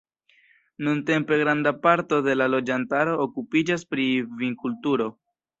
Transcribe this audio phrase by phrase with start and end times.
[0.85, 4.11] Nuntempe granda parto de la loĝantaro okupiĝas pri
[4.45, 5.13] vinkulturo.